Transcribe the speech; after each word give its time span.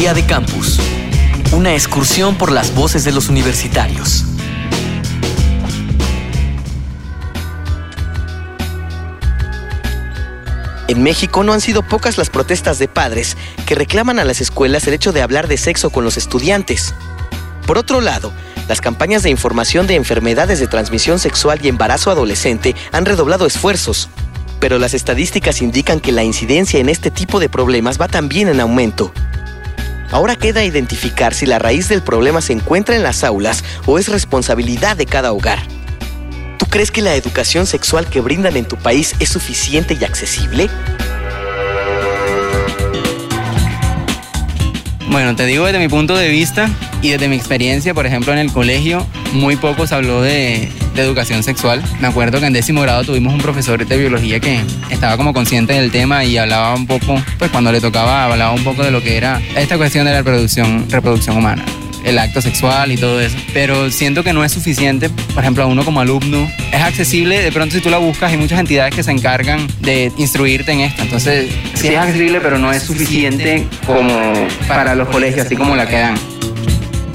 Día 0.00 0.14
de 0.14 0.24
Campus. 0.24 0.80
Una 1.52 1.74
excursión 1.74 2.34
por 2.36 2.50
las 2.52 2.74
voces 2.74 3.04
de 3.04 3.12
los 3.12 3.28
universitarios. 3.28 4.24
En 10.88 11.02
México 11.02 11.44
no 11.44 11.52
han 11.52 11.60
sido 11.60 11.82
pocas 11.82 12.16
las 12.16 12.30
protestas 12.30 12.78
de 12.78 12.88
padres 12.88 13.36
que 13.66 13.74
reclaman 13.74 14.18
a 14.18 14.24
las 14.24 14.40
escuelas 14.40 14.86
el 14.86 14.94
hecho 14.94 15.12
de 15.12 15.20
hablar 15.20 15.48
de 15.48 15.58
sexo 15.58 15.90
con 15.90 16.02
los 16.02 16.16
estudiantes. 16.16 16.94
Por 17.66 17.76
otro 17.76 18.00
lado, 18.00 18.32
las 18.68 18.80
campañas 18.80 19.22
de 19.22 19.28
información 19.28 19.86
de 19.86 19.96
enfermedades 19.96 20.60
de 20.60 20.66
transmisión 20.66 21.18
sexual 21.18 21.60
y 21.62 21.68
embarazo 21.68 22.10
adolescente 22.10 22.74
han 22.90 23.04
redoblado 23.04 23.44
esfuerzos, 23.44 24.08
pero 24.60 24.78
las 24.78 24.94
estadísticas 24.94 25.60
indican 25.60 26.00
que 26.00 26.12
la 26.12 26.24
incidencia 26.24 26.80
en 26.80 26.88
este 26.88 27.10
tipo 27.10 27.38
de 27.38 27.50
problemas 27.50 28.00
va 28.00 28.08
también 28.08 28.48
en 28.48 28.60
aumento. 28.60 29.12
Ahora 30.12 30.36
queda 30.36 30.64
identificar 30.64 31.34
si 31.34 31.46
la 31.46 31.58
raíz 31.58 31.88
del 31.88 32.02
problema 32.02 32.40
se 32.40 32.52
encuentra 32.52 32.96
en 32.96 33.02
las 33.02 33.22
aulas 33.22 33.64
o 33.86 33.98
es 33.98 34.08
responsabilidad 34.08 34.96
de 34.96 35.06
cada 35.06 35.32
hogar. 35.32 35.60
¿Tú 36.58 36.66
crees 36.66 36.90
que 36.90 37.00
la 37.00 37.14
educación 37.14 37.66
sexual 37.66 38.06
que 38.06 38.20
brindan 38.20 38.56
en 38.56 38.66
tu 38.66 38.76
país 38.76 39.14
es 39.20 39.28
suficiente 39.28 39.96
y 40.00 40.04
accesible? 40.04 40.68
Bueno, 45.08 45.34
te 45.34 45.46
digo 45.46 45.66
desde 45.66 45.78
mi 45.78 45.88
punto 45.88 46.16
de 46.16 46.28
vista 46.28 46.70
y 47.02 47.10
desde 47.10 47.28
mi 47.28 47.36
experiencia, 47.36 47.94
por 47.94 48.06
ejemplo, 48.06 48.32
en 48.32 48.38
el 48.38 48.52
colegio, 48.52 49.06
muy 49.32 49.56
poco 49.56 49.86
se 49.86 49.94
habló 49.94 50.22
de, 50.22 50.68
educación 50.96 51.42
sexual. 51.42 51.82
Me 51.98 52.08
acuerdo 52.08 52.40
que 52.40 52.46
en 52.46 52.52
décimo 52.52 52.82
grado 52.82 53.04
tuvimos 53.04 53.32
un 53.32 53.40
profesor 53.40 53.86
de 53.86 53.96
biología 53.96 54.38
que 54.38 54.60
estaba 54.90 55.16
como 55.16 55.32
consciente 55.32 55.72
del 55.72 55.90
tema 55.90 56.24
y 56.24 56.36
hablaba 56.36 56.74
un 56.74 56.86
poco, 56.86 57.22
pues 57.38 57.50
cuando 57.50 57.72
le 57.72 57.80
tocaba, 57.80 58.26
hablaba 58.26 58.52
un 58.52 58.62
poco 58.62 58.82
de 58.82 58.90
lo 58.90 59.02
que 59.02 59.16
era 59.16 59.40
esta 59.56 59.78
cuestión 59.78 60.04
de 60.04 60.10
la 60.10 60.18
reproducción, 60.18 60.84
reproducción 60.90 61.38
humana 61.38 61.64
el 62.04 62.18
acto 62.18 62.40
sexual 62.40 62.92
y 62.92 62.96
todo 62.96 63.20
eso. 63.20 63.36
Pero 63.52 63.90
siento 63.90 64.24
que 64.24 64.32
no 64.32 64.44
es 64.44 64.52
suficiente, 64.52 65.10
por 65.34 65.42
ejemplo, 65.42 65.64
a 65.64 65.66
uno 65.66 65.84
como 65.84 66.00
alumno. 66.00 66.50
Es 66.72 66.80
accesible, 66.80 67.40
de 67.40 67.52
pronto 67.52 67.74
si 67.74 67.80
tú 67.80 67.90
la 67.90 67.98
buscas, 67.98 68.32
hay 68.32 68.38
muchas 68.38 68.60
entidades 68.60 68.94
que 68.94 69.02
se 69.02 69.10
encargan 69.10 69.66
de 69.80 70.12
instruirte 70.16 70.72
en 70.72 70.80
esto. 70.80 71.02
Entonces, 71.02 71.50
sí 71.74 71.88
es 71.88 71.96
accesible, 71.96 72.40
pero 72.40 72.58
no 72.58 72.72
es 72.72 72.82
suficiente 72.82 73.66
como 73.86 74.32
para 74.68 74.94
los 74.94 75.08
colegios, 75.08 75.46
así 75.46 75.56
como 75.56 75.76
la 75.76 75.86
quedan. 75.86 76.14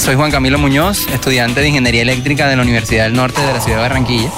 Soy 0.06 0.14
Juan 0.14 0.30
Camilo 0.30 0.60
Muñoz, 0.60 1.08
estudiante 1.12 1.62
de 1.62 1.70
Ingeniería 1.70 2.04
Eléctrica 2.04 2.48
de 2.48 2.56
la 2.56 2.62
Universidad 2.62 3.06
del 3.06 3.14
Norte 3.14 3.42
de 3.42 3.52
la 3.52 3.60
ciudad 3.60 3.78
de 3.78 3.82
Barranquilla. 3.82 4.30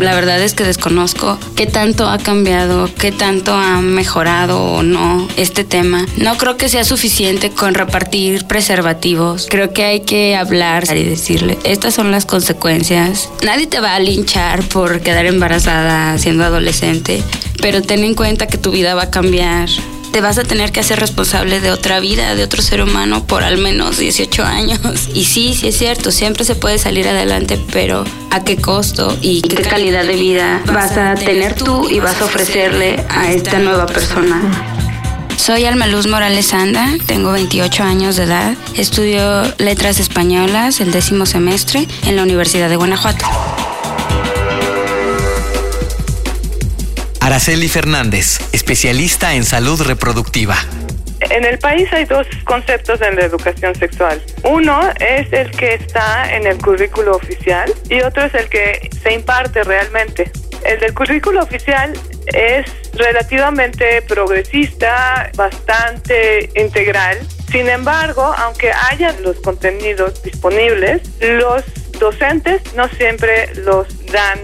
La 0.00 0.14
verdad 0.14 0.40
es 0.40 0.54
que 0.54 0.64
desconozco 0.64 1.38
qué 1.56 1.66
tanto 1.66 2.08
ha 2.08 2.16
cambiado, 2.16 2.88
qué 2.98 3.12
tanto 3.12 3.52
ha 3.52 3.82
mejorado 3.82 4.62
o 4.62 4.82
no 4.82 5.28
este 5.36 5.64
tema. 5.64 6.06
No 6.16 6.38
creo 6.38 6.56
que 6.56 6.70
sea 6.70 6.84
suficiente 6.84 7.50
con 7.50 7.74
repartir 7.74 8.46
preservativos. 8.46 9.46
Creo 9.50 9.74
que 9.74 9.84
hay 9.84 10.00
que 10.00 10.36
hablar 10.36 10.84
y 10.96 11.04
decirle, 11.04 11.58
estas 11.64 11.92
son 11.92 12.10
las 12.10 12.24
consecuencias. 12.24 13.28
Nadie 13.44 13.66
te 13.66 13.80
va 13.80 13.94
a 13.94 14.00
linchar 14.00 14.62
por 14.62 15.02
quedar 15.02 15.26
embarazada 15.26 16.16
siendo 16.16 16.44
adolescente, 16.44 17.22
pero 17.60 17.82
ten 17.82 18.04
en 18.04 18.14
cuenta 18.14 18.46
que 18.46 18.56
tu 18.56 18.70
vida 18.70 18.94
va 18.94 19.02
a 19.02 19.10
cambiar 19.10 19.68
te 20.12 20.20
vas 20.20 20.36
a 20.38 20.44
tener 20.44 20.72
que 20.72 20.80
hacer 20.80 21.00
responsable 21.00 21.60
de 21.60 21.70
otra 21.70 21.98
vida, 21.98 22.34
de 22.34 22.44
otro 22.44 22.62
ser 22.62 22.82
humano 22.82 23.24
por 23.26 23.42
al 23.42 23.56
menos 23.58 23.98
18 23.98 24.44
años. 24.44 24.78
Y 25.14 25.24
sí, 25.24 25.54
sí 25.54 25.68
es 25.68 25.78
cierto, 25.78 26.10
siempre 26.10 26.44
se 26.44 26.54
puede 26.54 26.78
salir 26.78 27.06
adelante, 27.08 27.58
pero 27.72 28.04
¿a 28.30 28.44
qué 28.44 28.56
costo 28.56 29.16
y 29.20 29.42
qué 29.42 29.62
calidad 29.62 30.04
de 30.04 30.16
vida 30.16 30.62
vas 30.72 30.96
a 30.96 31.14
tener 31.14 31.54
tú 31.54 31.88
y 31.88 32.00
vas 32.00 32.20
a 32.20 32.24
ofrecerle 32.24 33.04
a 33.08 33.30
esta 33.30 33.58
nueva 33.58 33.86
persona? 33.86 34.40
Soy 35.36 35.64
Alma 35.64 35.86
Luz 35.86 36.06
Morales 36.06 36.52
Anda, 36.54 36.94
tengo 37.06 37.32
28 37.32 37.82
años 37.82 38.16
de 38.16 38.24
edad, 38.24 38.54
estudio 38.74 39.42
letras 39.58 39.98
españolas 40.00 40.80
el 40.80 40.92
décimo 40.92 41.26
semestre 41.26 41.88
en 42.06 42.16
la 42.16 42.22
Universidad 42.22 42.68
de 42.68 42.76
Guanajuato. 42.76 43.24
Araceli 47.32 47.70
Fernández, 47.70 48.40
especialista 48.52 49.32
en 49.32 49.44
salud 49.44 49.80
reproductiva. 49.80 50.54
En 51.30 51.46
el 51.46 51.58
país 51.58 51.90
hay 51.90 52.04
dos 52.04 52.26
conceptos 52.44 53.00
en 53.00 53.16
la 53.16 53.24
educación 53.24 53.74
sexual. 53.74 54.22
Uno 54.44 54.82
es 55.00 55.32
el 55.32 55.50
que 55.50 55.72
está 55.72 56.30
en 56.36 56.46
el 56.46 56.58
currículo 56.58 57.16
oficial 57.16 57.72
y 57.88 58.02
otro 58.02 58.24
es 58.24 58.34
el 58.34 58.50
que 58.50 58.90
se 59.02 59.14
imparte 59.14 59.64
realmente. 59.64 60.30
El 60.62 60.78
del 60.80 60.92
currículo 60.92 61.42
oficial 61.42 61.94
es 62.26 62.66
relativamente 62.92 64.02
progresista, 64.02 65.30
bastante 65.34 66.50
integral. 66.54 67.16
Sin 67.50 67.66
embargo, 67.66 68.24
aunque 68.36 68.70
haya 68.90 69.10
los 69.20 69.40
contenidos 69.40 70.22
disponibles, 70.22 71.00
los 71.18 71.64
docentes 71.98 72.60
no 72.74 72.86
siempre 72.90 73.54
los 73.64 73.86
dan 74.12 74.38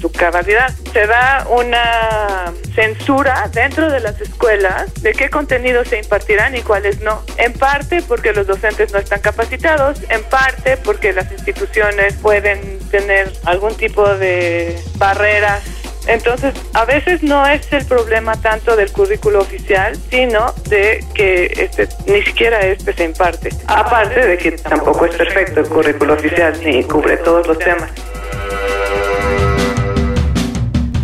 su 0.00 0.10
cabalidad. 0.12 0.72
Se 0.92 1.06
da 1.06 1.46
una 1.50 2.52
censura 2.74 3.50
dentro 3.52 3.90
de 3.90 4.00
las 4.00 4.20
escuelas 4.20 4.92
de 5.02 5.12
qué 5.12 5.30
contenidos 5.30 5.88
se 5.88 5.98
impartirán 5.98 6.54
y 6.56 6.60
cuáles 6.60 7.00
no. 7.00 7.22
En 7.38 7.52
parte 7.52 8.02
porque 8.02 8.32
los 8.32 8.46
docentes 8.46 8.92
no 8.92 8.98
están 8.98 9.20
capacitados, 9.20 10.00
en 10.08 10.22
parte 10.24 10.76
porque 10.76 11.12
las 11.12 11.30
instituciones 11.32 12.14
pueden 12.14 12.78
tener 12.90 13.32
algún 13.44 13.74
tipo 13.74 14.06
de 14.16 14.78
barreras 14.98 15.62
entonces, 16.06 16.54
a 16.72 16.84
veces 16.84 17.22
no 17.22 17.46
es 17.46 17.72
el 17.72 17.84
problema 17.84 18.40
tanto 18.40 18.76
del 18.76 18.92
currículo 18.92 19.40
oficial, 19.40 19.96
sino 20.10 20.52
de 20.68 21.04
que 21.14 21.46
este, 21.56 21.88
ni 22.06 22.22
siquiera 22.22 22.60
este 22.60 22.92
se 22.92 23.04
imparte. 23.04 23.50
Aparte 23.66 24.24
de 24.24 24.38
que 24.38 24.52
tampoco 24.52 25.06
es 25.06 25.16
perfecto 25.16 25.60
el 25.60 25.68
currículo 25.68 26.14
oficial 26.14 26.58
ni 26.64 26.84
cubre 26.84 27.16
todos 27.18 27.46
los 27.46 27.58
temas. 27.58 27.90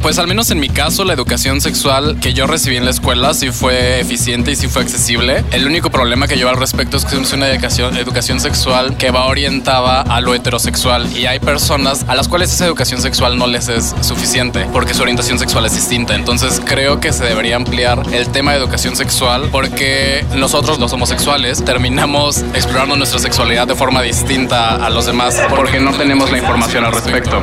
Pues 0.02 0.18
al 0.18 0.26
menos 0.26 0.50
en 0.50 0.58
mi 0.58 0.68
caso, 0.68 1.04
la 1.04 1.12
educación 1.12 1.60
sexual 1.60 2.18
que 2.20 2.34
yo 2.34 2.48
recibí 2.48 2.76
en 2.76 2.84
la 2.84 2.90
escuela 2.90 3.32
sí 3.34 3.52
fue 3.52 4.00
eficiente 4.00 4.50
y 4.50 4.56
sí 4.56 4.66
fue 4.66 4.82
accesible. 4.82 5.44
El 5.52 5.64
único 5.64 5.90
problema 5.90 6.26
que 6.26 6.36
yo 6.36 6.48
al 6.48 6.56
respecto 6.56 6.96
es 6.96 7.04
que 7.04 7.16
es 7.16 7.32
una 7.32 7.48
educación, 7.48 7.96
educación 7.96 8.40
sexual 8.40 8.96
que 8.96 9.12
va 9.12 9.26
orientada 9.26 10.02
a 10.02 10.20
lo 10.20 10.34
heterosexual 10.34 11.06
y 11.16 11.26
hay 11.26 11.38
personas 11.38 12.04
a 12.08 12.16
las 12.16 12.26
cuales 12.26 12.52
esa 12.52 12.66
educación 12.66 13.00
sexual 13.00 13.38
no 13.38 13.46
les 13.46 13.68
es 13.68 13.94
suficiente 14.00 14.66
porque 14.72 14.92
su 14.92 15.02
orientación 15.02 15.38
sexual 15.38 15.66
es 15.66 15.74
distinta. 15.76 16.16
Entonces 16.16 16.60
creo 16.64 16.98
que 16.98 17.12
se 17.12 17.24
debería 17.24 17.54
ampliar 17.54 18.02
el 18.12 18.28
tema 18.28 18.50
de 18.50 18.58
educación 18.58 18.96
sexual 18.96 19.50
porque 19.52 20.26
nosotros 20.34 20.80
los 20.80 20.92
homosexuales 20.92 21.64
terminamos 21.64 22.38
explorando 22.54 22.96
nuestra 22.96 23.20
sexualidad 23.20 23.68
de 23.68 23.76
forma 23.76 24.02
distinta 24.02 24.84
a 24.84 24.90
los 24.90 25.06
demás 25.06 25.40
porque 25.48 25.78
no 25.78 25.92
tenemos 25.92 26.32
la 26.32 26.38
información 26.38 26.84
al 26.84 26.92
respecto. 26.92 27.40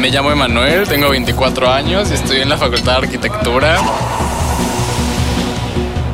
Me 0.00 0.08
llamo 0.08 0.30
Emanuel, 0.32 0.88
tengo 0.88 1.10
24 1.10 1.70
años 1.70 2.10
y 2.10 2.14
estoy 2.14 2.40
en 2.40 2.48
la 2.48 2.56
Facultad 2.56 2.92
de 2.92 3.06
Arquitectura. 3.06 3.78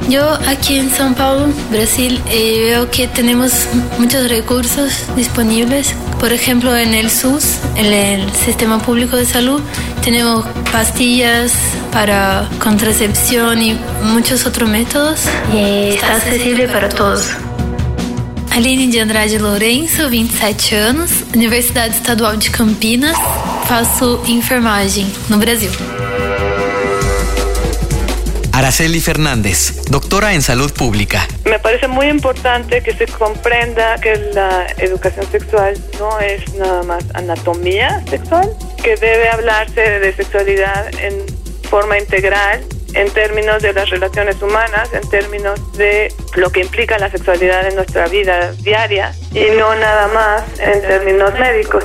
Yo 0.09 0.25
aquí 0.49 0.79
en 0.79 0.91
São 0.91 1.15
Paulo, 1.15 1.53
Brasil, 1.71 2.21
eh, 2.29 2.65
veo 2.65 2.91
que 2.91 3.07
tenemos 3.07 3.69
muchos 3.99 4.29
recursos 4.29 5.05
disponibles. 5.15 5.95
Por 6.19 6.33
ejemplo, 6.33 6.77
en 6.77 6.95
el 6.95 7.11
SUS, 7.11 7.59
en 7.77 7.93
el 7.93 8.33
Sistema 8.33 8.81
Público 8.81 9.17
de 9.17 9.25
Salud, 9.25 9.63
tenemos 10.03 10.45
pastillas 10.73 11.53
para 11.93 12.49
contracepción 12.59 13.63
y 13.63 13.79
muchos 14.03 14.47
otros 14.47 14.69
métodos. 14.69 15.21
Y 15.55 15.95
está 15.95 16.17
accesible 16.17 16.67
para 16.67 16.89
todos. 16.89 17.31
Aline 18.51 18.91
de 18.91 19.01
Andrade 19.01 19.39
Lourenço, 19.39 20.11
27 20.11 20.77
anos, 20.77 21.11
Universidade 21.35 21.91
Estadual 21.91 22.41
de 22.41 22.51
Campinas. 22.51 23.17
Faço 23.69 24.23
enfermagem 24.29 25.13
no 25.29 25.39
Brasil. 25.39 25.71
Araceli 28.53 29.01
Fernández, 29.01 29.83
doctora 29.91 30.35
en 30.35 30.41
salud 30.41 30.73
pública. 30.73 31.27
Me 31.45 31.59
parece 31.59 31.89
muy 31.89 32.07
importante 32.07 32.81
que 32.81 32.95
se 32.95 33.07
comprenda 33.07 33.97
que 33.97 34.17
la 34.33 34.69
educación 34.79 35.27
sexual 35.33 35.75
no 35.99 36.21
es 36.21 36.55
nada 36.55 36.85
más 36.85 37.05
anatomía 37.15 38.05
sexual, 38.09 38.49
que 38.85 38.95
debe 38.95 39.29
hablarse 39.31 39.81
de 39.99 40.15
sexualidad 40.15 40.89
en 41.01 41.27
forma 41.69 41.99
integral 41.99 42.65
en 42.95 43.11
términos 43.11 43.63
de 43.63 43.73
las 43.73 43.91
relaciones 43.91 44.41
humanas, 44.41 44.91
en 44.93 45.11
términos 45.11 45.61
de 45.77 46.15
lo 46.37 46.51
que 46.51 46.61
implica 46.61 46.99
la 46.99 47.11
sexualidad 47.11 47.67
en 47.67 47.75
nuestra 47.75 48.07
vida 48.07 48.53
diaria 48.63 49.13
y 49.33 49.45
no 49.59 49.75
nada 49.75 50.07
más 50.15 50.45
en 50.61 50.81
términos 50.83 51.33
médicos. 51.39 51.85